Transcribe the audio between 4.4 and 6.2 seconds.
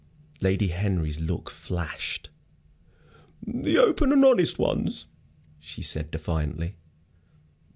ones," she said,